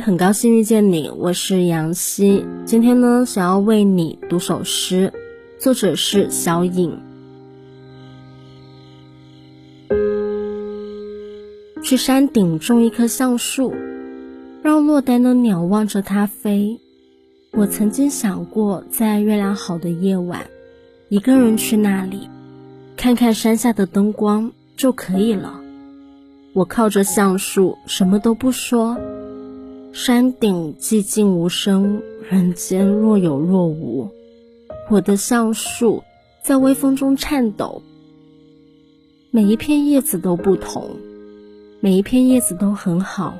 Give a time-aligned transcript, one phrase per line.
[0.00, 2.44] 很高兴遇见你，我是杨希。
[2.64, 5.12] 今天呢，想要为你读首诗，
[5.58, 6.98] 作者是小影。
[11.82, 13.74] 去山顶种一棵橡树，
[14.62, 16.80] 让落单的鸟望着它飞。
[17.52, 20.46] 我曾经想过，在月亮好的夜晚，
[21.08, 22.28] 一个人去那里，
[22.96, 25.60] 看看山下的灯光就可以了。
[26.54, 28.96] 我靠着橡树，什么都不说。
[29.94, 34.10] 山顶寂静无声，人间若有若无。
[34.90, 36.02] 我的橡树
[36.42, 37.80] 在微风中颤抖，
[39.30, 40.96] 每一片叶子都不同，
[41.78, 43.36] 每一片叶子都很好。